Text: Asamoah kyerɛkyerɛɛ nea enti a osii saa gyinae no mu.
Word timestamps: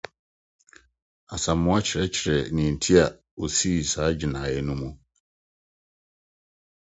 Asamoah 1.33 1.81
kyerɛkyerɛɛ 1.87 2.43
nea 2.55 2.69
enti 2.71 2.93
a 3.03 3.05
osii 3.43 3.81
saa 3.91 4.09
gyinae 4.17 4.59
no 4.65 4.73
mu. 4.81 4.89